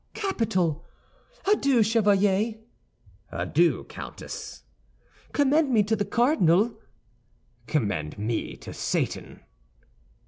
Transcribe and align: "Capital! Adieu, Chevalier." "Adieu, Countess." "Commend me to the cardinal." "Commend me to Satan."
"Capital! 0.15 0.83
Adieu, 1.45 1.83
Chevalier." 1.83 2.55
"Adieu, 3.31 3.83
Countess." 3.83 4.63
"Commend 5.31 5.69
me 5.71 5.83
to 5.83 5.95
the 5.95 6.05
cardinal." 6.05 6.73
"Commend 7.67 8.17
me 8.17 8.55
to 8.57 8.73
Satan." 8.73 9.41